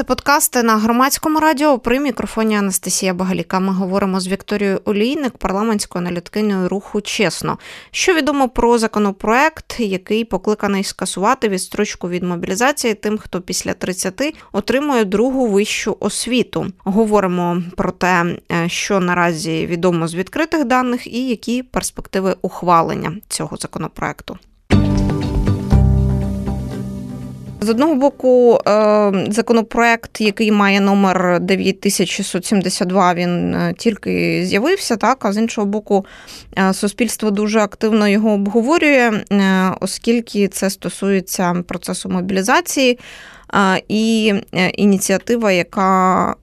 Це 0.00 0.04
подкасти 0.04 0.62
на 0.62 0.76
громадському 0.76 1.40
радіо 1.40 1.78
при 1.78 2.00
мікрофоні 2.00 2.56
Анастасія 2.56 3.14
Багаліка. 3.14 3.60
Ми 3.60 3.72
говоримо 3.72 4.20
з 4.20 4.28
Вікторією 4.28 4.80
Олійник, 4.84 5.38
парламентською 5.38 6.04
аналітикиною 6.04 6.68
руху 6.68 7.00
чесно. 7.00 7.58
Що 7.90 8.14
відомо 8.14 8.48
про 8.48 8.78
законопроект, 8.78 9.80
який 9.80 10.24
покликаний 10.24 10.84
скасувати 10.84 11.48
відстрочку 11.48 12.08
від 12.08 12.22
мобілізації 12.22 12.94
тим, 12.94 13.18
хто 13.18 13.40
після 13.40 13.74
30 13.74 14.34
отримує 14.52 15.04
другу 15.04 15.46
вищу 15.46 15.96
освіту. 16.00 16.66
Говоримо 16.78 17.62
про 17.76 17.92
те, 17.92 18.36
е, 18.52 18.68
що 18.68 19.00
наразі 19.00 19.66
відомо 19.66 20.08
з 20.08 20.14
відкритих 20.14 20.64
даних, 20.64 21.06
і 21.06 21.28
які 21.28 21.62
перспективи 21.62 22.36
ухвалення 22.42 23.12
цього 23.28 23.56
законопроекту. 23.56 24.38
З 27.62 27.68
одного 27.68 27.94
боку, 27.94 28.58
е, 28.66 29.26
законопроект, 29.30 30.20
який 30.20 30.52
має 30.52 30.80
номер 30.80 31.40
9672, 31.40 33.14
він 33.14 33.54
е, 33.54 33.74
тільки 33.78 34.44
з'явився, 34.46 34.96
так 34.96 35.24
а 35.24 35.32
з 35.32 35.36
іншого 35.36 35.66
боку, 35.66 36.06
е, 36.58 36.74
суспільство 36.74 37.30
дуже 37.30 37.60
активно 37.60 38.08
його 38.08 38.30
обговорює, 38.30 39.12
оскільки 39.80 40.48
це 40.48 40.70
стосується 40.70 41.64
процесу 41.68 42.08
мобілізації. 42.08 42.98
І 43.88 44.34
ініціатива, 44.74 45.52
яка 45.52 46.34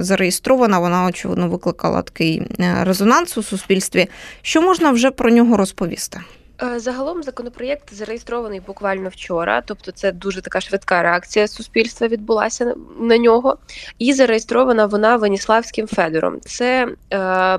зареєстрована, 0.00 0.78
вона 0.78 1.06
очевидно 1.06 1.48
викликала 1.48 2.02
такий 2.02 2.42
резонанс 2.82 3.38
у 3.38 3.42
суспільстві. 3.42 4.08
Що 4.42 4.62
можна 4.62 4.90
вже 4.90 5.10
про 5.10 5.30
нього 5.30 5.56
розповісти? 5.56 6.20
Е, 6.62 6.80
загалом 6.80 7.22
законопроєкт 7.22 7.94
зареєстрований 7.94 8.60
буквально 8.60 9.08
вчора, 9.08 9.62
тобто 9.66 9.92
це 9.92 10.12
дуже 10.12 10.40
така 10.40 10.60
швидка 10.60 11.02
реакція 11.02 11.48
суспільства 11.48 12.08
відбулася 12.08 12.74
на 13.00 13.18
нього. 13.18 13.58
І 13.98 14.12
зареєстрована 14.12 14.86
вона 14.86 15.16
Веніславським 15.16 15.86
Федором. 15.86 16.40
Це 16.40 16.88
е, 17.12 17.58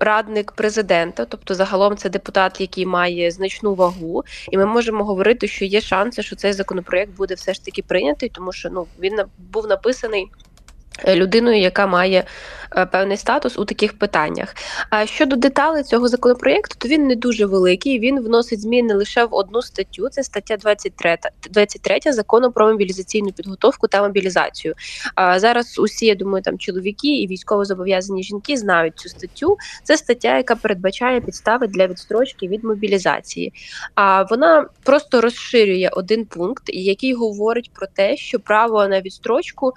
радник 0.00 0.52
президента, 0.52 1.24
тобто 1.24 1.54
загалом 1.54 1.96
це 1.96 2.08
депутат, 2.08 2.60
який 2.60 2.86
має 2.86 3.30
значну 3.30 3.74
вагу, 3.74 4.24
і 4.50 4.58
ми 4.58 4.66
можемо 4.66 5.04
говорити, 5.04 5.48
що 5.48 5.64
є 5.64 5.80
шанси, 5.80 6.22
що 6.22 6.36
цей 6.36 6.52
законопроєкт 6.52 7.16
буде 7.16 7.34
все 7.34 7.54
ж 7.54 7.64
таки 7.64 7.82
прийнятий, 7.82 8.28
тому 8.28 8.52
що 8.52 8.70
ну 8.70 8.86
він 9.00 9.18
був 9.38 9.66
написаний. 9.66 10.26
Е, 11.04 11.16
людиною, 11.16 11.60
яка 11.60 11.86
має 11.86 12.24
певний 12.92 13.16
статус 13.16 13.58
у 13.58 13.64
таких 13.64 13.98
питаннях. 13.98 14.54
А 14.90 15.06
щодо 15.06 15.36
деталей 15.36 15.82
цього 15.82 16.08
законопроєкту, 16.08 16.74
то 16.78 16.88
він 16.88 17.06
не 17.06 17.16
дуже 17.16 17.46
великий. 17.46 17.98
Він 17.98 18.20
вносить 18.20 18.60
зміни 18.60 18.94
лише 18.94 19.24
в 19.24 19.34
одну 19.34 19.62
статтю. 19.62 20.08
Це 20.08 20.22
стаття 20.22 20.56
23, 20.56 21.18
23 21.50 22.12
закону 22.12 22.52
про 22.52 22.66
мобілізаційну 22.66 23.32
підготовку 23.32 23.88
та 23.88 24.02
мобілізацію. 24.02 24.74
А 25.14 25.40
зараз 25.40 25.78
усі, 25.78 26.06
я 26.06 26.14
думаю, 26.14 26.42
там 26.42 26.58
чоловіки 26.58 27.16
і 27.16 27.26
військово 27.26 27.64
зобов'язані 27.64 28.22
жінки 28.22 28.56
знають 28.56 28.98
цю 28.98 29.08
статтю. 29.08 29.56
Це 29.82 29.96
стаття, 29.96 30.36
яка 30.36 30.56
передбачає 30.56 31.20
підстави 31.20 31.66
для 31.66 31.86
відстрочки 31.86 32.48
від 32.48 32.64
мобілізації. 32.64 33.52
А 33.94 34.22
вона 34.22 34.66
просто 34.82 35.20
розширює 35.20 35.90
один 35.92 36.24
пункт, 36.24 36.62
який 36.66 37.14
говорить 37.14 37.70
про 37.74 37.86
те, 37.86 38.16
що 38.16 38.40
право 38.40 38.88
на 38.88 39.00
відстрочку 39.00 39.72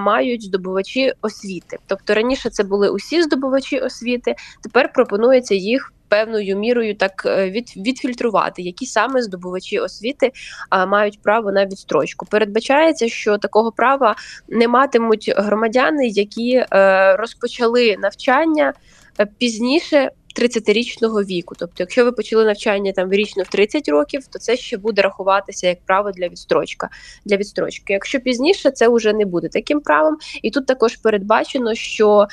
мають 0.00 0.42
здобувачі 0.42 1.12
освіти. 1.22 1.78
Тобто 1.86 2.14
раніше 2.14 2.33
це 2.36 2.64
були 2.64 2.88
усі 2.88 3.22
здобувачі 3.22 3.78
освіти, 3.78 4.34
тепер 4.62 4.92
пропонується 4.92 5.54
їх. 5.54 5.90
Певною 6.08 6.58
мірою 6.58 6.94
так 6.94 7.22
е, 7.26 7.50
від, 7.50 7.76
відфільтрувати, 7.76 8.62
які 8.62 8.86
саме 8.86 9.22
здобувачі 9.22 9.78
освіти 9.78 10.32
а, 10.70 10.86
мають 10.86 11.22
право 11.22 11.52
на 11.52 11.66
відстрочку. 11.66 12.26
Передбачається, 12.26 13.08
що 13.08 13.38
такого 13.38 13.72
права 13.72 14.16
не 14.48 14.68
матимуть 14.68 15.32
громадяни, 15.36 16.08
які 16.08 16.64
е, 16.72 17.16
розпочали 17.16 17.96
навчання 17.98 18.72
е, 19.20 19.26
пізніше 19.38 20.10
30-річного 20.34 21.22
віку. 21.22 21.54
Тобто, 21.58 21.74
якщо 21.78 22.04
ви 22.04 22.12
почали 22.12 22.44
навчання 22.44 22.92
там 22.92 23.12
річно 23.12 23.42
в 23.42 23.48
30 23.48 23.88
років, 23.88 24.26
то 24.26 24.38
це 24.38 24.56
ще 24.56 24.76
буде 24.76 25.02
рахуватися 25.02 25.68
як 25.68 25.78
право 25.86 26.10
для 26.10 26.28
відстрочка 26.28 26.88
для 27.24 27.36
відстрочки. 27.36 27.92
Якщо 27.92 28.20
пізніше, 28.20 28.70
це 28.70 28.88
вже 28.88 29.12
не 29.12 29.24
буде 29.24 29.48
таким 29.48 29.80
правом, 29.80 30.16
і 30.42 30.50
тут 30.50 30.66
також 30.66 30.96
передбачено, 30.96 31.74
що 31.74 32.26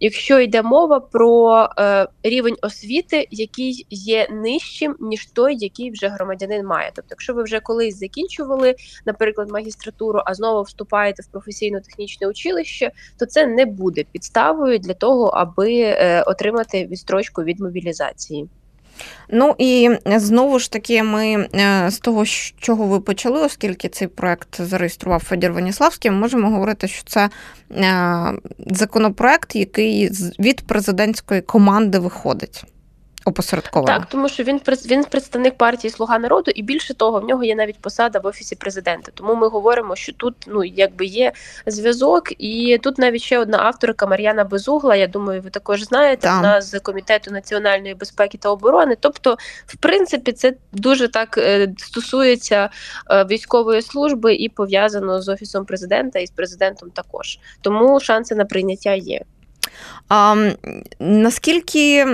якщо 0.00 0.40
йде 0.40 0.62
мова 0.62 1.00
про 1.00 1.68
е, 1.78 2.08
рівень 2.22 2.56
освіти, 2.62 3.28
який 3.30 3.86
є 3.90 4.26
нижчим 4.30 4.96
ніж 5.00 5.26
той, 5.26 5.56
який 5.58 5.90
вже 5.90 6.08
громадянин 6.08 6.66
має. 6.66 6.90
Тобто, 6.94 7.08
якщо 7.10 7.34
ви 7.34 7.42
вже 7.42 7.60
колись 7.60 7.98
закінчували, 7.98 8.74
наприклад, 9.06 9.50
магістратуру, 9.50 10.20
а 10.26 10.34
знову 10.34 10.62
вступаєте 10.62 11.22
в 11.22 11.26
професійно-технічне 11.26 12.28
училище, 12.28 12.90
то 13.18 13.26
це 13.26 13.46
не 13.46 13.66
буде 13.66 14.04
підставою 14.12 14.78
для 14.78 14.94
того, 14.94 15.26
аби 15.26 15.80
е, 15.80 16.22
отримати 16.22 16.86
відстрочку 16.86 17.42
від 17.42 17.60
мобілізації. 17.60 18.48
Ну 19.28 19.54
і 19.58 19.90
знову 20.06 20.58
ж 20.58 20.72
таки, 20.72 21.02
ми 21.02 21.48
е, 21.54 21.90
з 21.90 21.98
того, 21.98 22.26
з 22.26 22.54
чого 22.58 22.84
ви 22.84 23.00
почали, 23.00 23.40
оскільки 23.42 23.88
цей 23.88 24.08
проект 24.08 24.60
зареєстрував 24.60 25.24
Федір 25.24 25.52
Ваніславський, 25.52 26.10
можемо 26.10 26.50
говорити, 26.50 26.88
що 26.88 27.02
це 27.04 27.30
е, 27.70 28.32
законопроект, 28.66 29.56
який 29.56 30.10
від 30.38 30.60
президентської 30.60 31.40
команди 31.40 31.98
виходить 31.98 32.64
опосередковано. 33.24 33.98
Так, 33.98 34.08
тому 34.08 34.28
що 34.28 34.42
він 34.42 34.60
він 34.86 35.04
представник 35.04 35.56
партії 35.56 35.90
Слуга 35.90 36.18
народу, 36.18 36.50
і 36.54 36.62
більше 36.62 36.94
того, 36.94 37.20
в 37.20 37.24
нього 37.24 37.44
є 37.44 37.54
навіть 37.54 37.78
посада 37.78 38.18
в 38.18 38.26
офісі 38.26 38.56
президента. 38.56 39.12
Тому 39.14 39.34
ми 39.34 39.48
говоримо, 39.48 39.96
що 39.96 40.12
тут 40.12 40.34
ну 40.46 40.64
якби 40.64 41.06
є 41.06 41.32
зв'язок, 41.66 42.42
і 42.42 42.78
тут 42.82 42.98
навіть 42.98 43.22
ще 43.22 43.38
одна 43.38 43.58
авторка 43.58 44.06
Мар'яна 44.06 44.44
Безугла. 44.44 44.96
Я 44.96 45.06
думаю, 45.06 45.40
ви 45.40 45.50
також 45.50 45.82
знаєте 45.82 46.22
Там. 46.22 46.36
вона 46.36 46.60
з 46.60 46.80
комітету 46.80 47.30
національної 47.30 47.94
безпеки 47.94 48.38
та 48.38 48.48
оборони. 48.48 48.96
Тобто, 49.00 49.36
в 49.66 49.76
принципі, 49.76 50.32
це 50.32 50.54
дуже 50.72 51.08
так 51.08 51.38
е, 51.38 51.74
стосується 51.78 52.70
е, 53.10 53.24
військової 53.24 53.82
служби 53.82 54.34
і 54.34 54.48
пов'язано 54.48 55.22
з 55.22 55.28
офісом 55.28 55.64
президента 55.64 56.18
і 56.18 56.26
з 56.26 56.30
президентом 56.30 56.90
також. 56.90 57.38
Тому 57.60 58.00
шанси 58.00 58.34
на 58.34 58.44
прийняття 58.44 58.94
є. 58.94 59.20
А, 60.08 60.50
Наскільки 60.98 62.06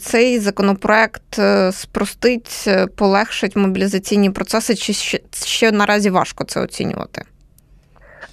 цей 0.00 0.38
законопроект 0.38 1.38
е, 1.38 1.72
спростить, 1.72 2.64
е, 2.66 2.86
полегшить 2.86 3.56
мобілізаційні 3.56 4.30
процеси, 4.30 4.74
чи 4.74 4.92
ще, 4.92 5.20
ще 5.44 5.72
наразі 5.72 6.10
важко 6.10 6.44
це 6.44 6.60
оцінювати? 6.60 7.22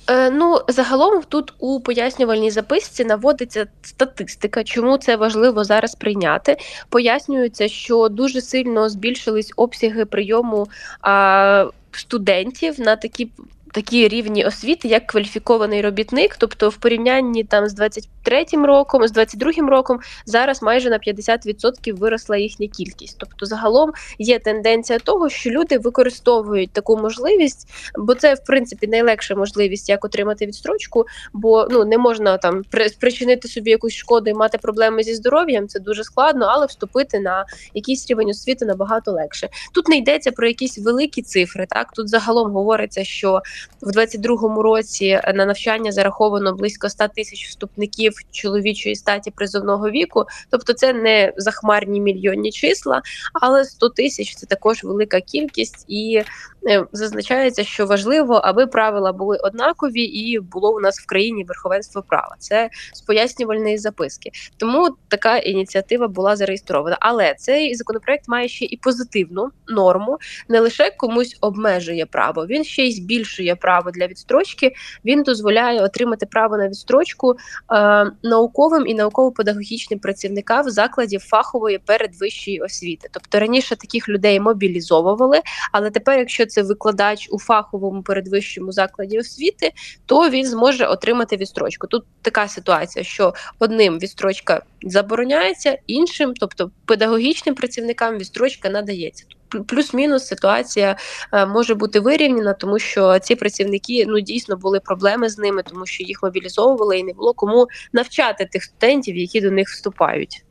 Е, 0.10 0.30
ну, 0.30 0.60
загалом 0.68 1.24
тут 1.30 1.54
у 1.60 1.80
пояснювальній 1.80 2.52
записці 2.52 3.06
наводиться 3.06 3.66
статистика, 3.82 4.64
чому 4.64 4.98
це 4.98 5.16
важливо 5.16 5.64
зараз 5.64 5.96
прийняти. 5.96 6.58
Пояснюється, 6.90 7.68
що 7.68 8.10
дуже 8.10 8.42
сильно 8.42 8.90
збільшились 8.90 9.54
обсяги 9.56 10.06
прийому 10.06 10.68
а, 11.02 11.66
студентів 11.92 12.80
на 12.80 12.96
такі 12.96 13.30
такі 13.74 14.08
рівні 14.08 14.46
освіти, 14.46 14.88
як 14.88 15.08
кваліфікований 15.08 15.82
робітник, 15.82 16.36
тобто 16.36 16.70
в 16.70 16.78
порівнянні 16.78 17.44
там 17.44 17.68
з 17.68 17.80
23-м 17.80 18.66
роком, 18.66 19.08
з 19.08 19.14
22-м 19.14 19.70
роком, 19.70 20.00
зараз 20.26 20.62
майже 20.62 20.90
на 20.90 20.98
50% 20.98 21.94
виросла 21.94 22.38
їхня 22.38 22.68
кількість. 22.68 23.18
Тобто, 23.20 23.46
загалом 23.46 23.92
є 24.20 24.40
тенденція 24.40 25.00
того, 25.00 25.30
що 25.30 25.50
люди 25.50 25.78
використовують 25.78 26.72
таку 26.72 26.98
можливість, 26.98 27.68
бо 27.98 28.16
це 28.16 28.34
в 28.34 28.44
принципі 28.44 28.88
найлегша 28.88 29.36
можливість, 29.36 29.90
як 29.90 30.06
отримати 30.06 30.46
відстрочку, 30.46 31.06
бо 31.34 31.68
ну 31.72 31.86
не 31.86 31.98
можна 31.98 32.38
там 32.38 32.62
спричинити 32.90 33.48
собі 33.48 33.72
якусь 33.72 33.94
шкоду 33.94 34.30
і 34.30 34.34
мати 34.34 34.58
проблеми 34.58 35.04
зі 35.04 35.16
здоров'ям. 35.16 35.68
Це 35.68 35.80
дуже 35.80 36.04
складно, 36.04 36.46
але 36.50 36.66
вступити 36.66 37.20
на 37.20 37.46
якийсь 37.74 38.10
рівень 38.10 38.30
освіти 38.30 38.66
набагато 38.66 39.12
легше. 39.12 39.50
Тут 39.74 39.88
не 39.88 39.98
йдеться 39.98 40.32
про 40.32 40.48
якісь 40.48 40.78
великі 40.78 41.22
цифри. 41.22 41.68
Так 41.70 41.92
тут 41.92 42.10
загалом 42.10 42.52
говориться, 42.52 43.04
що 43.04 43.42
в 43.82 43.90
22-му 43.90 44.62
році 44.62 45.20
на 45.34 45.46
навчання 45.46 45.92
зараховано 45.92 46.54
близько 46.54 46.90
100 46.90 47.08
тисяч 47.08 47.48
вступників 47.48 48.14
чоловічої 48.32 48.96
статі 48.96 49.32
призовного 49.32 49.90
віку. 49.90 50.26
Тобто, 50.50 50.74
це 50.74 50.94
не 50.94 51.34
захмарні 51.38 52.02
мільйонні 52.02 52.52
числа, 52.52 53.02
але 53.42 53.66
100 53.66 53.90
тисяч 53.90 54.36
це 54.36 54.46
також 54.46 54.84
велика 54.84 55.22
кількість, 55.22 55.86
і 55.88 56.24
е, 56.68 56.86
зазначається, 56.92 57.64
що 57.64 57.86
важливо, 57.86 58.34
аби 58.34 58.68
правила 58.68 59.14
були 59.14 59.38
однакові, 59.38 60.02
і 60.02 60.40
було 60.40 60.76
у 60.76 60.80
нас 60.80 61.00
в 61.00 61.06
країні 61.06 61.44
верховенство 61.44 62.04
права. 62.08 62.36
Це 62.40 62.70
з 62.94 63.02
пояснювальної 63.02 63.78
записки. 63.78 64.32
Тому 64.58 64.90
така 65.08 65.38
ініціатива 65.38 66.08
була 66.08 66.36
зареєстрована. 66.36 66.98
Але 67.00 67.36
цей 67.38 67.76
законопроект 67.76 68.28
має 68.28 68.48
ще 68.48 68.66
і 68.66 68.78
позитивну 68.78 69.50
норму, 69.68 70.18
не 70.50 70.60
лише 70.60 70.92
комусь 70.92 71.38
обмежує 71.42 72.06
право, 72.06 72.46
він 72.46 72.64
ще 72.64 72.84
й 72.84 72.92
збільшує 72.92 73.53
дає 73.54 73.56
право 73.56 73.92
для 73.92 74.08
відстрочки. 74.08 74.74
Він 75.06 75.24
дозволяє 75.24 75.82
отримати 75.82 76.26
право 76.26 76.58
на 76.58 76.68
відстрочку 76.68 77.36
е, 77.72 78.12
науковим 78.24 78.88
і 78.88 78.94
науково-педагогічним 78.94 80.00
працівникам 80.00 80.70
закладів 80.70 81.22
фахової 81.22 81.78
передвищої 81.78 82.60
освіти. 82.60 83.08
Тобто 83.12 83.40
раніше 83.40 83.76
таких 83.76 84.10
людей 84.10 84.40
мобілізовували, 84.40 85.42
але 85.72 85.90
тепер, 85.90 86.20
якщо 86.20 86.46
це 86.46 86.64
викладач 86.64 87.28
у 87.32 87.40
фаховому 87.40 88.04
передвищому 88.04 88.72
закладі 88.72 89.20
освіти, 89.20 89.72
то 90.06 90.30
він 90.30 90.46
зможе 90.46 90.86
отримати 90.86 91.38
відстрочку. 91.38 91.88
Тут 91.88 92.04
така 92.22 92.48
ситуація, 92.48 93.06
що 93.06 93.34
одним 93.60 94.00
відстрочка 94.00 94.64
забороняється, 94.82 95.78
іншим, 95.88 96.34
тобто 96.40 96.72
педагогічним 96.86 97.56
працівникам, 97.56 98.18
відстрочка 98.18 98.70
надається. 98.70 99.26
Плюс-мінус 99.68 100.28
ситуація 100.28 100.96
е, 101.34 101.46
може 101.46 101.76
бути 101.76 102.00
вирівняна, 102.00 102.54
тому 102.54 102.80
що 102.80 103.20
ці 103.20 103.36
працівники 103.36 104.06
ну 104.08 104.20
дійсно 104.20 104.58
були 104.58 104.80
проблеми 104.80 105.30
з 105.30 105.38
ними, 105.38 105.64
тому 105.64 105.86
що 105.86 106.04
їх 106.04 106.24
мобілізовували 106.24 107.00
і 107.00 107.04
не 107.04 107.14
було 107.14 107.34
кому 107.34 107.68
навчати 107.94 108.46
тих 108.52 108.64
студентів, 108.64 109.16
які 109.16 109.42
до 109.42 109.52
них 109.52 109.68
вступають. 109.68 110.44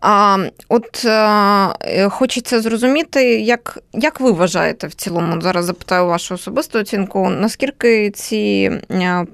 А 0.00 0.38
от 0.68 1.04
е, 1.04 2.08
хочеться 2.08 2.60
зрозуміти, 2.60 3.40
як 3.40 3.78
як 3.92 4.20
ви 4.20 4.30
вважаєте 4.32 4.86
в 4.86 4.94
цілому? 4.94 5.40
Зараз 5.40 5.64
запитаю 5.64 6.06
вашу 6.06 6.34
особисту 6.34 6.78
оцінку, 6.78 7.28
наскільки 7.28 8.10
ці 8.10 8.70
е, 8.90 9.26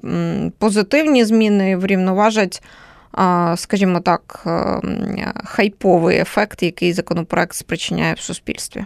позитивні 0.59 1.25
зміни 1.25 1.77
врівноважать, 1.77 2.63
е, 3.17 3.53
скажімо 3.57 3.99
так, 3.99 4.43
е, 4.45 4.81
хайповий 5.45 6.17
ефект, 6.17 6.63
який 6.63 6.93
законопроект 6.93 7.53
спричиняє 7.53 8.13
в 8.13 8.19
суспільстві? 8.19 8.85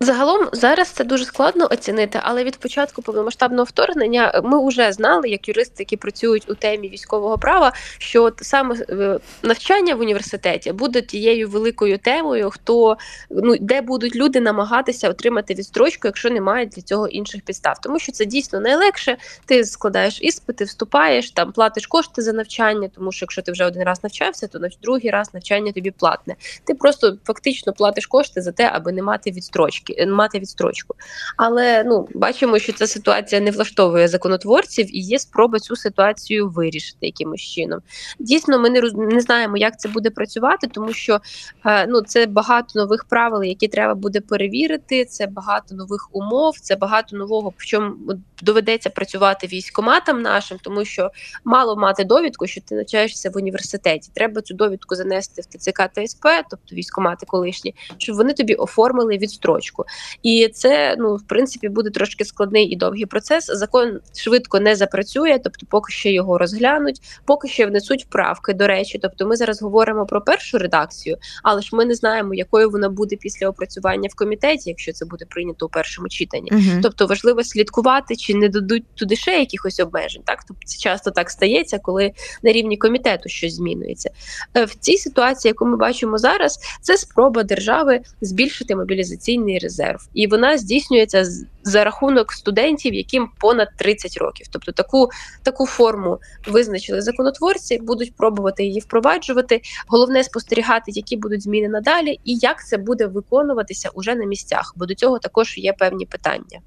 Загалом 0.00 0.48
зараз 0.52 0.88
це 0.88 1.04
дуже 1.04 1.24
складно 1.24 1.68
оцінити, 1.70 2.20
але 2.22 2.44
від 2.44 2.56
початку 2.56 3.02
повномасштабного 3.02 3.64
вторгнення 3.64 4.40
ми 4.44 4.68
вже 4.68 4.92
знали, 4.92 5.28
як 5.28 5.48
юристи, 5.48 5.74
які 5.78 5.96
працюють 5.96 6.50
у 6.50 6.54
темі 6.54 6.88
військового 6.88 7.38
права, 7.38 7.72
що 7.98 8.24
от 8.24 8.38
саме 8.42 8.76
е, 8.90 9.18
навчання 9.42 9.94
в 9.94 10.00
університеті 10.00 10.72
буде 10.72 11.02
тією 11.02 11.48
великою 11.48 11.98
темою, 11.98 12.50
хто 12.50 12.96
ну 13.30 13.56
де 13.60 13.80
будуть 13.80 14.16
люди 14.16 14.40
намагатися 14.40 15.10
отримати 15.10 15.54
відстрочку, 15.54 16.08
якщо 16.08 16.30
немає 16.30 16.66
для 16.66 16.82
цього 16.82 17.08
інших 17.08 17.42
підстав, 17.42 17.78
тому 17.82 17.98
що 17.98 18.12
це 18.12 18.24
дійсно 18.24 18.60
найлегше. 18.60 19.16
Ти 19.46 19.64
складаєш 19.64 20.18
іспити, 20.22 20.64
вступаєш 20.64 21.30
там, 21.30 21.52
платиш 21.52 21.86
кошти 21.86 22.22
за 22.22 22.32
навчання, 22.32 22.90
тому 22.94 23.12
що 23.12 23.24
якщо 23.24 23.42
ти 23.42 23.52
вже 23.52 23.64
один 23.64 23.82
раз 23.82 24.02
навчався, 24.02 24.46
то 24.46 24.58
на 24.58 24.68
другий 24.82 25.10
раз 25.10 25.34
навчання 25.34 25.72
тобі 25.72 25.90
платне. 25.90 26.36
Ти 26.64 26.74
просто 26.74 27.18
фактично 27.24 27.72
платиш 27.72 28.06
кошти 28.06 28.42
за 28.42 28.52
те, 28.52 28.70
аби 28.72 28.92
не 28.92 29.02
мати 29.02 29.30
відстрочки 29.30 29.85
відстрочки, 29.88 30.06
мати 30.06 30.38
відстрочку. 30.38 30.94
Але 31.36 31.84
ну 31.84 32.08
бачимо, 32.14 32.58
що 32.58 32.72
ця 32.72 32.86
ситуація 32.86 33.40
не 33.40 33.50
влаштовує 33.50 34.08
законотворців 34.08 34.96
і 34.96 35.00
є 35.00 35.18
спроба 35.18 35.58
цю 35.58 35.76
ситуацію 35.76 36.48
вирішити 36.48 37.06
якимось 37.06 37.40
чином. 37.40 37.80
Дійсно, 38.18 38.58
ми 38.58 38.70
не 38.70 38.80
роз... 38.80 38.94
не 38.94 39.20
знаємо, 39.20 39.56
як 39.56 39.80
це 39.80 39.88
буде 39.88 40.10
працювати, 40.10 40.66
тому 40.66 40.92
що 40.92 41.20
е, 41.66 41.86
ну 41.86 42.00
це 42.00 42.26
багато 42.26 42.78
нових 42.78 43.04
правил, 43.04 43.42
які 43.42 43.68
треба 43.68 43.94
буде 43.94 44.20
перевірити. 44.20 45.04
Це 45.04 45.26
багато 45.26 45.74
нових 45.74 46.08
умов, 46.12 46.58
це 46.60 46.76
багато 46.76 47.16
нового, 47.16 47.52
в 47.56 47.64
чому 47.64 47.96
доведеться 48.42 48.90
працювати 48.90 49.46
військоматам 49.46 50.22
нашим, 50.22 50.58
тому 50.62 50.84
що 50.84 51.10
мало 51.44 51.76
мати 51.76 52.04
довідку, 52.04 52.46
що 52.46 52.60
ти 52.60 52.74
навчаєшся 52.74 53.30
в 53.30 53.36
університеті. 53.36 54.10
Треба 54.14 54.42
цю 54.42 54.54
довідку 54.54 54.94
занести 54.94 55.42
в 55.42 55.44
ТЦК 55.44 55.88
та 55.94 56.06
СП, 56.06 56.26
тобто 56.50 56.74
військомати 56.74 57.26
колишні, 57.26 57.74
щоб 57.98 58.16
вони 58.16 58.32
тобі 58.32 58.54
оформили 58.54 59.18
відстрочку 59.18 59.75
точку. 59.76 59.84
І 60.22 60.48
це 60.48 60.96
ну 60.98 61.16
в 61.16 61.22
принципі 61.22 61.68
буде 61.68 61.90
трошки 61.90 62.24
складний 62.24 62.64
і 62.64 62.76
довгий 62.76 63.06
процес. 63.06 63.46
Закон 63.46 64.00
швидко 64.16 64.60
не 64.60 64.76
запрацює, 64.76 65.38
тобто, 65.44 65.66
поки 65.70 65.92
що 65.92 66.08
його 66.08 66.38
розглянуть, 66.38 67.00
поки 67.24 67.48
що 67.48 67.66
внесуть 67.66 68.06
правки. 68.10 68.52
До 68.52 68.66
речі, 68.66 68.98
тобто, 69.02 69.26
ми 69.26 69.36
зараз 69.36 69.62
говоримо 69.62 70.06
про 70.06 70.20
першу 70.20 70.58
редакцію, 70.58 71.16
але 71.42 71.62
ж 71.62 71.70
ми 71.72 71.84
не 71.84 71.94
знаємо, 71.94 72.34
якою 72.34 72.70
вона 72.70 72.88
буде 72.88 73.16
після 73.16 73.48
опрацювання 73.48 74.08
в 74.12 74.16
комітеті, 74.16 74.70
якщо 74.70 74.92
це 74.92 75.04
буде 75.04 75.24
прийнято 75.24 75.66
у 75.66 75.68
першому 75.68 76.08
читанні. 76.08 76.50
Uh-huh. 76.50 76.80
Тобто 76.82 77.06
важливо 77.06 77.44
слідкувати, 77.44 78.16
чи 78.16 78.34
не 78.34 78.48
дадуть 78.48 78.84
туди 78.94 79.16
ще 79.16 79.38
якихось 79.38 79.80
обмежень. 79.80 80.22
Так 80.24 80.44
тобто 80.48 80.62
це 80.66 80.78
часто 80.78 81.10
так 81.10 81.30
стається, 81.30 81.78
коли 81.78 82.12
на 82.42 82.52
рівні 82.52 82.76
комітету 82.76 83.28
щось 83.28 83.54
змінюється 83.54 84.10
е, 84.56 84.64
в 84.64 84.74
цій 84.74 84.96
ситуації, 84.96 85.50
яку 85.50 85.66
ми 85.66 85.76
бачимо 85.76 86.18
зараз, 86.18 86.58
це 86.80 86.96
спроба 86.96 87.42
держави 87.42 88.00
збільшити 88.20 88.76
мобілізаційний 88.76 89.58
резерв, 89.66 90.08
і 90.14 90.26
вона 90.26 90.58
здійснюється 90.58 91.24
за 91.62 91.84
рахунок 91.84 92.32
студентів, 92.32 92.94
яким 92.94 93.28
понад 93.40 93.68
30 93.76 94.16
років. 94.16 94.46
Тобто 94.50 94.72
таку 94.72 95.08
таку 95.42 95.66
форму 95.66 96.18
визначили 96.48 97.00
законотворці, 97.00 97.78
будуть 97.78 98.16
пробувати 98.16 98.64
її 98.64 98.80
впроваджувати. 98.80 99.60
Головне 99.88 100.24
спостерігати, 100.24 100.90
які 100.94 101.16
будуть 101.16 101.42
зміни 101.42 101.68
надалі, 101.68 102.20
і 102.24 102.36
як 102.36 102.66
це 102.66 102.76
буде 102.76 103.06
виконуватися 103.06 103.90
уже 103.94 104.14
на 104.14 104.24
місцях, 104.24 104.72
бо 104.76 104.86
до 104.86 104.94
цього 104.94 105.18
також 105.18 105.58
є 105.58 105.72
певні 105.72 106.06
питання. 106.06 106.60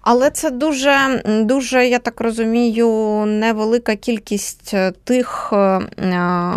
Але 0.00 0.30
це 0.30 0.50
дуже, 0.50 1.22
дуже, 1.26 1.86
я 1.86 1.98
так 1.98 2.20
розумію, 2.20 2.88
невелика 3.26 3.96
кількість 3.96 4.74
е, 4.74 4.92
тих, 5.04 5.50
е, 5.52 5.56
е, 5.56 6.52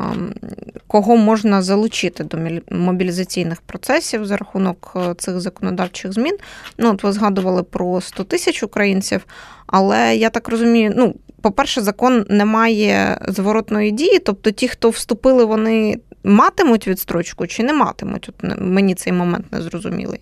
кого 0.88 1.18
можна 1.18 1.62
залучити 1.62 2.24
до 2.24 2.38
мобілізаційних 2.72 3.62
процесів 3.62 4.26
за 4.26 4.38
рахунок 4.38 4.98
цих 5.18 5.40
законодавчих 5.40 6.14
змін. 6.14 6.38
Ну, 6.78 6.92
от 6.92 7.04
ви 7.04 7.12
згадували 7.12 7.64
про 7.64 8.02
100 8.02 8.24
тисяч 8.24 8.64
українців, 8.64 9.26
але 9.68 10.16
я 10.16 10.30
так 10.30 10.50
розумію, 10.50 10.94
ну, 10.96 11.16
по-перше, 11.42 11.82
закон 11.82 12.26
не 12.30 12.46
має 12.46 13.22
зворотної 13.28 13.92
дії, 13.92 14.20
тобто 14.20 14.52
ті, 14.52 14.68
хто 14.68 14.90
вступили, 14.90 15.46
вони 15.46 16.00
матимуть 16.24 16.88
відстрочку 16.88 17.48
чи 17.48 17.64
не 17.64 17.74
матимуть? 17.74 18.30
От 18.30 18.60
мені 18.60 18.96
цей 18.96 19.14
момент 19.14 19.52
не 19.52 19.62
зрозумілий. 19.62 20.20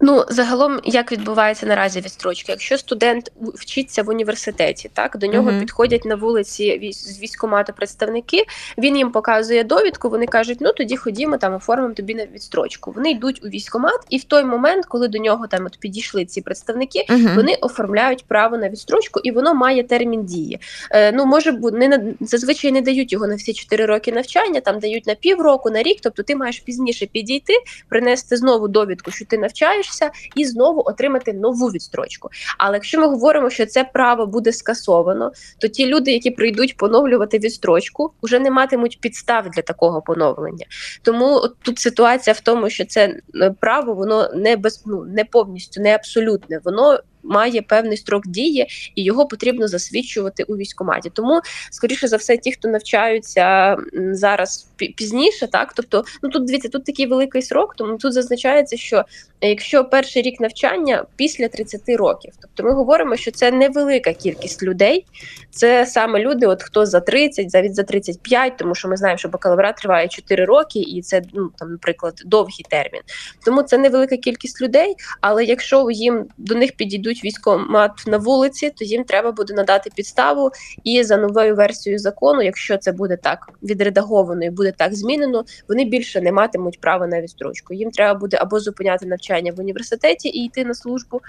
Ну, 0.00 0.24
загалом, 0.28 0.80
як 0.84 1.12
відбувається 1.12 1.66
наразі 1.66 2.00
відстрочка? 2.00 2.52
Якщо 2.52 2.78
студент 2.78 3.32
вчиться 3.54 4.02
в 4.02 4.08
університеті, 4.08 4.90
так 4.92 5.16
до 5.18 5.26
нього 5.26 5.50
uh-huh. 5.50 5.60
підходять 5.60 6.04
на 6.04 6.14
вулиці 6.14 6.92
з 6.92 7.20
військомату 7.20 7.72
представники, 7.72 8.44
він 8.78 8.96
їм 8.96 9.10
показує 9.10 9.64
довідку. 9.64 10.08
Вони 10.08 10.26
кажуть, 10.26 10.58
ну 10.60 10.72
тоді 10.72 10.96
ходімо 10.96 11.36
там, 11.36 11.54
оформимо 11.54 11.94
тобі 11.94 12.14
на 12.14 12.26
відстрочку. 12.26 12.92
Вони 12.92 13.10
йдуть 13.10 13.44
у 13.44 13.48
військомат, 13.48 14.00
і 14.10 14.18
в 14.18 14.24
той 14.24 14.44
момент, 14.44 14.86
коли 14.86 15.08
до 15.08 15.18
нього 15.18 15.46
там 15.46 15.66
от 15.66 15.78
підійшли 15.78 16.24
ці 16.24 16.40
представники, 16.40 17.04
uh-huh. 17.08 17.34
вони 17.34 17.54
оформляють 17.54 18.24
право 18.24 18.58
на 18.58 18.68
відстрочку, 18.68 19.20
і 19.20 19.30
воно 19.30 19.54
має 19.54 19.82
термін 19.82 20.24
дії. 20.24 20.60
Е, 20.90 21.12
Ну 21.12 21.26
може 21.26 21.52
не 21.52 21.88
на 21.88 22.00
зазвичай 22.20 22.72
не 22.72 22.80
дають 22.82 23.12
його 23.12 23.26
на 23.26 23.34
всі 23.34 23.52
4 23.52 23.86
роки 23.86 24.12
навчання, 24.12 24.60
там 24.60 24.78
дають 24.78 25.06
на 25.06 25.14
півроку, 25.14 25.70
на 25.70 25.82
рік. 25.82 25.98
Тобто 26.02 26.22
ти 26.22 26.36
маєш 26.36 26.60
пізніше 26.60 27.06
підійти, 27.06 27.52
принести 27.88 28.36
знову 28.36 28.68
довідку, 28.68 29.10
що 29.10 29.24
ти 29.24 29.38
навчаєш 29.38 29.87
навчаєшся 29.88 30.10
і 30.34 30.44
знову 30.44 30.82
отримати 30.86 31.32
нову 31.32 31.66
відстрочку. 31.66 32.30
Але 32.58 32.76
якщо 32.76 33.00
ми 33.00 33.06
говоримо, 33.06 33.50
що 33.50 33.66
це 33.66 33.84
право 33.84 34.26
буде 34.26 34.52
скасовано, 34.52 35.32
то 35.58 35.68
ті 35.68 35.86
люди, 35.86 36.12
які 36.12 36.30
прийдуть 36.30 36.76
поновлювати 36.76 37.38
відстрочку, 37.38 38.12
вже 38.22 38.38
не 38.38 38.50
матимуть 38.50 39.00
підстав 39.00 39.50
для 39.50 39.62
такого 39.62 40.02
поновлення. 40.02 40.66
Тому 41.02 41.48
тут 41.62 41.78
ситуація 41.78 42.34
в 42.34 42.40
тому, 42.40 42.70
що 42.70 42.84
це 42.84 43.20
е, 43.34 43.54
право 43.60 43.94
воно 43.94 44.30
не 44.34 44.56
без 44.56 44.82
ну 44.86 45.04
не 45.04 45.24
повністю, 45.24 45.80
не 45.80 45.94
абсолютне, 45.94 46.60
воно 46.64 46.98
має 47.22 47.62
певний 47.62 47.96
строк 47.96 48.26
дії, 48.26 48.66
і 48.94 49.02
його 49.02 49.26
потрібно 49.26 49.68
засвідчувати 49.68 50.42
у 50.42 50.56
військкоматі. 50.56 51.10
Тому, 51.14 51.40
скоріше 51.70 52.08
за 52.08 52.16
все, 52.16 52.36
ті, 52.36 52.52
хто 52.52 52.68
навчаються 52.68 53.76
зараз 54.12 54.68
пізніше, 54.96 55.46
так 55.46 55.72
тобто, 55.72 56.04
ну 56.22 56.30
тут 56.30 56.44
дивіться, 56.44 56.68
тут 56.68 56.84
такий 56.84 57.06
великий 57.06 57.42
срок, 57.42 57.74
тому 57.76 57.96
тут 57.96 58.12
зазначається, 58.12 58.76
що 58.76 59.04
якщо 59.40 59.84
перший 59.84 60.22
рік 60.22 60.40
навчання 60.40 61.04
після 61.16 61.48
30 61.48 61.88
років, 61.88 62.32
тобто 62.40 62.62
ми 62.62 62.72
говоримо, 62.72 63.16
що 63.16 63.30
це 63.30 63.50
невелика 63.50 64.12
кількість 64.12 64.62
людей, 64.62 65.06
це 65.50 65.86
саме 65.86 66.20
люди, 66.20 66.46
от 66.46 66.62
хто 66.62 66.86
за 66.86 67.00
30, 67.00 67.54
навіть 67.54 67.74
за 67.74 67.82
35, 67.82 68.56
тому 68.56 68.74
що 68.74 68.88
ми 68.88 68.96
знаємо, 68.96 69.18
що 69.18 69.28
бакалаврат 69.28 69.76
триває 69.76 70.08
4 70.08 70.44
роки, 70.44 70.78
і 70.78 71.02
це 71.02 71.22
ну 71.34 71.50
там, 71.58 71.70
наприклад, 71.70 72.22
довгий 72.24 72.64
термін. 72.68 73.02
Тому 73.44 73.62
це 73.62 73.78
невелика 73.78 74.16
кількість 74.16 74.62
людей. 74.62 74.94
Але 75.20 75.44
якщо 75.44 75.90
їм 75.90 76.26
до 76.38 76.54
них 76.54 76.72
підійдуть 76.72 77.17
йдуть 77.18 77.24
військомат 77.24 78.06
на 78.06 78.18
вулиці, 78.18 78.70
то 78.70 78.84
їм 78.84 79.04
треба 79.04 79.32
буде 79.32 79.54
надати 79.54 79.90
підставу. 79.94 80.50
І 80.84 81.04
за 81.04 81.16
новою 81.16 81.54
версією 81.54 81.98
закону, 81.98 82.42
якщо 82.42 82.76
це 82.78 82.92
буде 82.92 83.16
так 83.16 83.50
відредаговано 83.62 84.44
і 84.44 84.50
буде 84.50 84.72
так 84.72 84.94
змінено, 84.94 85.44
вони 85.68 85.84
більше 85.84 86.20
не 86.20 86.32
матимуть 86.32 86.80
права 86.80 87.06
на 87.06 87.20
відстрочку. 87.20 87.74
Їм 87.74 87.90
треба 87.90 88.18
буде 88.18 88.36
або 88.36 88.60
зупиняти 88.60 89.06
навчання 89.06 89.52
в 89.52 89.60
університеті 89.60 90.28
і 90.28 90.44
йти 90.44 90.64
на 90.64 90.74
службу, 90.74 91.20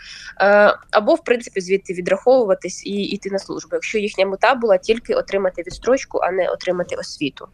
е, 0.42 0.74
або 0.92 1.16
в 1.16 1.24
принципі 1.24 1.62
звідти 1.62 1.94
відраховуватись 1.94 2.86
і 2.86 2.92
йти 2.92 3.30
на 3.30 3.40
службу, 3.40 3.70
якщо 3.74 3.98
їхня 3.98 4.26
мета 4.26 4.56
була 4.56 4.78
тільки 4.78 5.14
отримати 5.14 5.62
відстрочку, 5.62 6.18
а 6.18 6.32
не 6.32 6.50
отримати 6.50 6.96
освіту. 6.96 7.48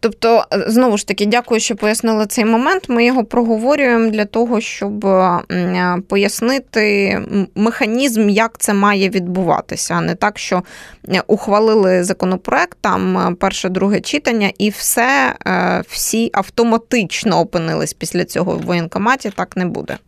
Тобто, 0.00 0.44
е, 0.52 0.64
знову 0.66 0.96
ж 0.96 1.06
таки, 1.06 1.26
дякую, 1.26 1.60
що 1.60 1.76
пояснили 1.76 2.26
цей 2.26 2.44
момент. 2.44 2.88
Ми 2.88 3.04
його 3.04 3.24
проговорюємо 3.24 4.10
для 4.10 4.24
того, 4.24 4.60
щоб 4.60 5.06
е, 5.06 5.96
пояснити 6.08 7.18
механізм, 7.54 8.28
як 8.28 8.58
це 8.58 8.74
має 8.74 9.08
відбуватися, 9.08 9.94
а 9.94 10.00
не 10.00 10.14
так, 10.14 10.38
що 10.38 10.62
е, 11.08 11.22
ухвалили 11.26 12.04
законопроект, 12.04 12.78
там 12.80 13.36
перше, 13.40 13.68
друге 13.68 14.00
читання, 14.00 14.52
і 14.58 14.70
все, 14.70 15.34
всі 15.88 16.30
автоматично 16.32 17.40
опинились 17.40 17.92
після 17.92 18.24
цього 18.24 18.56
в 18.56 18.62
воєнкоматі. 18.62 19.30
Так 19.36 19.56
не 19.56 19.66
буде. 19.66 19.98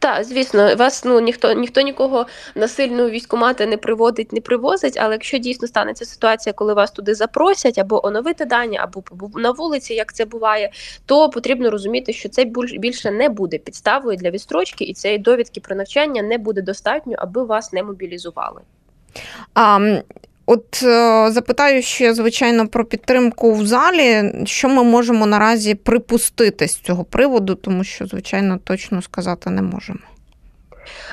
Так, 0.00 0.24
звісно, 0.24 0.76
вас 0.76 1.04
ну 1.04 1.20
ніхто 1.20 1.52
ніхто 1.52 1.80
нікого 1.80 2.26
насильно 2.54 3.04
у 3.04 3.08
військкомати 3.08 3.66
не 3.66 3.76
приводить, 3.76 4.32
не 4.32 4.40
привозить. 4.40 4.96
Але 5.00 5.14
якщо 5.14 5.38
дійсно 5.38 5.68
станеться 5.68 6.04
ситуація, 6.04 6.52
коли 6.52 6.74
вас 6.74 6.90
туди 6.90 7.14
запросять 7.14 7.78
або 7.78 8.06
оновити 8.06 8.44
дані, 8.44 8.78
або 8.78 9.02
на 9.34 9.50
вулиці, 9.50 9.94
як 9.94 10.14
це 10.14 10.24
буває, 10.24 10.70
то 11.06 11.30
потрібно 11.30 11.70
розуміти, 11.70 12.12
що 12.12 12.28
це 12.28 12.44
більше 12.78 13.10
не 13.10 13.28
буде 13.28 13.58
підставою 13.58 14.16
для 14.16 14.30
відстрочки, 14.30 14.84
і 14.84 14.94
цієї 14.94 15.18
довідки 15.18 15.60
про 15.60 15.76
навчання 15.76 16.22
не 16.22 16.38
буде 16.38 16.62
достатньо, 16.62 17.14
аби 17.18 17.44
вас 17.44 17.72
не 17.72 17.82
мобілізували. 17.82 18.60
А, 19.54 19.78
От 20.52 20.82
е, 20.82 21.30
запитаю 21.30 21.82
ще, 21.82 22.14
звичайно, 22.14 22.68
про 22.68 22.84
підтримку 22.84 23.52
в 23.52 23.66
залі. 23.66 24.32
Що 24.44 24.68
ми 24.68 24.82
можемо 24.82 25.26
наразі 25.26 25.74
припустити 25.74 26.68
з 26.68 26.74
цього 26.76 27.04
приводу, 27.04 27.54
тому 27.54 27.84
що, 27.84 28.06
звичайно, 28.06 28.58
точно 28.64 29.02
сказати 29.02 29.50
не 29.50 29.62
можемо. 29.62 30.09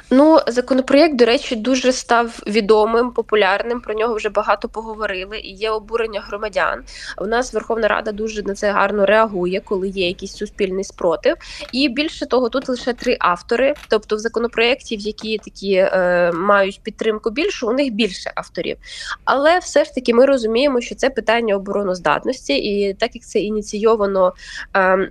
Ну, 0.09 0.39
законопроєкт, 0.47 1.15
до 1.15 1.25
речі, 1.25 1.55
дуже 1.55 1.91
став 1.91 2.39
відомим, 2.47 3.11
популярним. 3.11 3.81
Про 3.81 3.93
нього 3.93 4.15
вже 4.15 4.29
багато 4.29 4.69
поговорили. 4.69 5.39
І 5.39 5.53
є 5.53 5.71
обурення 5.71 6.21
громадян. 6.21 6.83
У 7.17 7.25
нас 7.25 7.53
Верховна 7.53 7.87
Рада 7.87 8.11
дуже 8.11 8.43
на 8.43 8.53
це 8.53 8.71
гарно 8.71 9.05
реагує, 9.05 9.59
коли 9.59 9.89
є 9.89 10.07
якийсь 10.07 10.35
суспільний 10.35 10.83
спротив. 10.83 11.35
І 11.71 11.89
більше 11.89 12.25
того, 12.25 12.49
тут 12.49 12.69
лише 12.69 12.93
три 12.93 13.17
автори. 13.19 13.73
Тобто, 13.89 14.15
в 14.15 14.19
законопроєктів, 14.19 14.99
які 14.99 15.37
такі 15.37 15.73
е, 15.73 16.31
мають 16.31 16.81
підтримку 16.83 17.29
більшу, 17.29 17.67
у 17.67 17.73
них 17.73 17.93
більше 17.93 18.31
авторів. 18.35 18.77
Але 19.25 19.59
все 19.59 19.85
ж 19.85 19.93
таки 19.93 20.13
ми 20.13 20.25
розуміємо, 20.25 20.81
що 20.81 20.95
це 20.95 21.09
питання 21.09 21.55
обороноздатності, 21.55 22.57
і 22.57 22.93
так 22.93 23.15
як 23.15 23.23
це 23.23 23.39
ініційовано. 23.39 24.33
Е, 24.75 25.09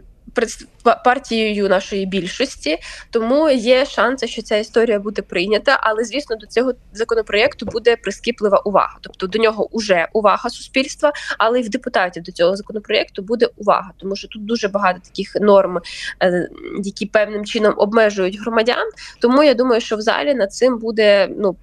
партією 1.05 1.69
нашої 1.69 2.07
більшості, 2.07 2.78
тому 3.11 3.50
є 3.50 3.87
шанси, 3.87 4.26
що 4.26 4.43
ця 4.43 4.57
історія 4.57 4.99
буде 4.99 5.23
прийнята. 5.23 5.78
Але 5.83 6.05
звісно, 6.05 6.37
до 6.37 6.47
цього 6.47 6.73
законопроєкту 6.93 7.66
буде 7.66 7.97
прискіплива 7.97 8.59
увага. 8.59 8.99
Тобто 9.00 9.26
до 9.26 9.38
нього 9.38 9.69
вже 9.73 10.09
увага 10.12 10.50
суспільства, 10.50 11.12
але 11.38 11.61
й 11.61 11.62
в 11.62 11.69
депутатів 11.69 12.23
до 12.23 12.33
цього 12.33 12.57
законопроєкту 12.57 13.23
буде 13.23 13.49
увага, 13.57 13.90
тому 13.97 14.16
що 14.16 14.28
тут 14.28 14.47
дуже 14.47 14.69
багато 14.69 15.00
таких 15.05 15.37
норм, 15.40 15.78
е, 16.23 16.49
які 16.85 17.07
певним 17.07 17.45
чином 17.45 17.75
обмежують 17.76 18.40
громадян. 18.40 18.90
Тому 19.21 19.43
я 19.43 19.55
думаю, 19.55 19.81
що 19.81 19.97
в 19.97 20.00
залі 20.00 20.35
над 20.35 20.52
цим 20.52 20.78
буде 20.78 21.28
ну. 21.37 21.57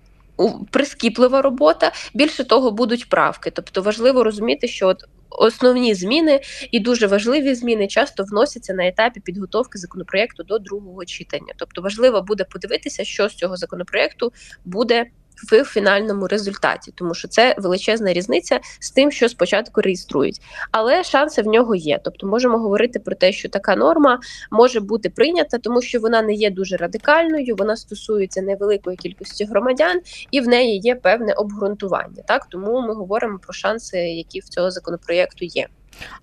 Прискіплива 0.72 1.42
робота 1.42 1.92
більше 2.14 2.44
того 2.44 2.72
будуть 2.72 3.10
правки, 3.10 3.52
тобто 3.52 3.82
важливо 3.82 4.24
розуміти, 4.24 4.68
що 4.68 4.88
от 4.88 5.04
основні 5.40 5.96
зміни 5.96 6.40
і 6.72 6.80
дуже 6.80 7.08
важливі 7.08 7.56
зміни 7.56 7.88
часто 7.88 8.24
вносяться 8.24 8.74
на 8.74 8.88
етапі 8.88 9.20
підготовки 9.20 9.80
законопроекту 9.80 10.44
до 10.44 10.60
другого 10.60 11.06
читання. 11.06 11.54
Тобто 11.58 11.82
важливо 11.82 12.22
буде 12.22 12.44
подивитися, 12.44 13.04
що 13.04 13.30
з 13.30 13.36
цього 13.36 13.58
законопроекту 13.58 14.34
буде 14.66 15.06
в 15.52 15.64
фінальному 15.64 16.28
результаті, 16.28 16.94
тому 16.96 17.14
що 17.14 17.28
це 17.28 17.56
величезна 17.58 18.14
різниця 18.14 18.60
з 18.80 18.92
тим, 18.92 19.12
що 19.12 19.30
спочатку 19.30 19.82
реєструють. 19.82 20.42
Але 20.72 21.04
шанси 21.04 21.42
в 21.42 21.48
нього 21.48 21.76
є. 21.76 22.00
Тобто, 22.04 22.28
можемо 22.28 22.58
говорити 22.58 23.00
про 23.00 23.16
те, 23.16 23.32
що 23.32 23.50
така 23.50 23.76
норма 23.76 24.20
може 24.52 24.80
бути 24.80 25.10
прийнята, 25.10 25.58
тому 25.58 25.82
що 25.82 26.00
вона 26.00 26.22
не 26.22 26.34
є 26.34 26.50
дуже 26.50 26.78
радикальною, 26.78 27.56
вона 27.58 27.76
стосується 27.76 28.42
невеликої 28.42 28.98
кількості 28.98 29.46
громадян, 29.46 30.02
і 30.32 30.42
в 30.42 30.48
неї 30.48 30.80
є 30.80 30.96
певне 30.96 31.34
обґрунтування. 31.34 32.24
Так 32.28 32.46
тому 32.50 32.82
ми 32.82 32.94
говоримо 32.94 33.40
про 33.40 33.54
шанси, 33.54 33.98
які 33.98 34.40
в 34.40 34.44
цього 34.44 34.72
законопроєкту 34.72 35.46
є. 35.46 35.68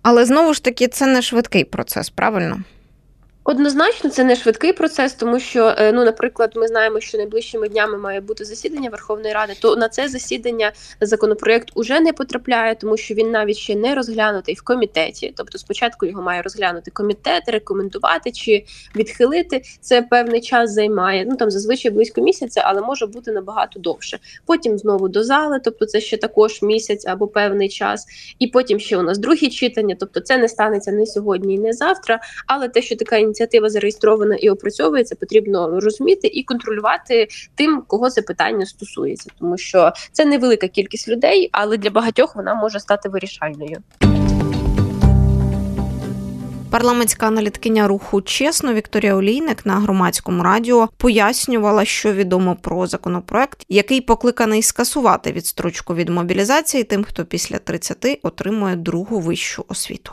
Але 0.02 0.24
знову 0.24 0.54
ж 0.54 0.64
таки, 0.64 0.88
це 0.88 1.06
не 1.06 1.22
швидкий 1.22 1.64
процес, 1.64 2.10
правильно? 2.10 2.62
Однозначно, 3.44 4.10
це 4.10 4.24
не 4.24 4.36
швидкий 4.36 4.72
процес, 4.72 5.14
тому 5.14 5.40
що, 5.40 5.74
е, 5.78 5.92
ну, 5.92 6.04
наприклад, 6.04 6.52
ми 6.56 6.68
знаємо, 6.68 7.00
що 7.00 7.18
найближчими 7.18 7.68
днями 7.68 7.98
має 7.98 8.20
бути 8.20 8.44
засідання 8.44 8.90
Верховної 8.90 9.34
Ради. 9.34 9.52
То 9.60 9.76
на 9.76 9.88
це 9.88 10.08
засідання 10.08 10.72
законопроект 11.00 11.68
уже 11.74 12.00
не 12.00 12.12
потрапляє, 12.12 12.74
тому 12.74 12.96
що 12.96 13.14
він 13.14 13.30
навіть 13.30 13.56
ще 13.56 13.74
не 13.74 13.94
розглянутий 13.94 14.54
в 14.54 14.62
комітеті. 14.62 15.34
Тобто, 15.36 15.58
спочатку 15.58 16.06
його 16.06 16.22
має 16.22 16.42
розглянути 16.42 16.90
комітет, 16.90 17.42
рекомендувати 17.48 18.32
чи 18.32 18.64
відхилити. 18.96 19.62
Це 19.80 20.02
певний 20.02 20.40
час 20.40 20.72
займає. 20.72 21.24
Ну 21.28 21.36
там 21.36 21.50
зазвичай 21.50 21.90
близько 21.90 22.20
місяця, 22.20 22.62
але 22.64 22.80
може 22.80 23.06
бути 23.06 23.32
набагато 23.32 23.80
довше. 23.80 24.18
Потім 24.46 24.78
знову 24.78 25.08
до 25.08 25.24
зали, 25.24 25.60
тобто 25.64 25.86
це 25.86 26.00
ще 26.00 26.16
також 26.16 26.62
місяць 26.62 27.06
або 27.06 27.28
певний 27.28 27.68
час. 27.68 28.06
І 28.38 28.46
потім 28.46 28.80
ще 28.80 28.96
у 28.96 29.02
нас 29.02 29.18
другі 29.18 29.48
читання. 29.48 29.96
Тобто, 30.00 30.20
це 30.20 30.38
не 30.38 30.48
станеться 30.48 30.92
не 30.92 31.06
сьогодні, 31.06 31.54
і 31.54 31.58
не 31.58 31.72
завтра, 31.72 32.20
але 32.46 32.68
те, 32.68 32.82
що 32.82 32.96
така 32.96 33.29
ініціатива 33.30 33.68
зареєстрована 33.70 34.36
і 34.36 34.50
опрацьовується, 34.50 35.14
потрібно 35.14 35.80
розуміти 35.80 36.26
і 36.26 36.42
контролювати 36.42 37.28
тим, 37.54 37.82
кого 37.86 38.10
це 38.10 38.22
питання 38.22 38.66
стосується, 38.66 39.30
тому 39.38 39.58
що 39.58 39.92
це 40.12 40.24
невелика 40.24 40.68
кількість 40.68 41.08
людей, 41.08 41.48
але 41.52 41.76
для 41.76 41.90
багатьох 41.90 42.36
вона 42.36 42.54
може 42.54 42.80
стати 42.80 43.08
вирішальною. 43.08 43.76
Парламентська 46.70 47.26
аналіткиня 47.26 47.88
руху 47.88 48.22
чесно 48.22 48.72
Вікторія 48.74 49.14
Олійник 49.14 49.66
на 49.66 49.74
громадському 49.74 50.42
радіо 50.42 50.88
пояснювала, 50.96 51.84
що 51.84 52.12
відомо 52.12 52.56
про 52.60 52.86
законопроект, 52.86 53.64
який 53.68 54.00
покликаний 54.00 54.62
скасувати 54.62 55.32
відстрочку 55.32 55.94
від 55.94 56.08
мобілізації 56.08 56.84
тим, 56.84 57.04
хто 57.04 57.24
після 57.24 57.58
30 57.58 58.18
отримує 58.22 58.76
другу 58.76 59.20
вищу 59.20 59.64
освіту. 59.68 60.12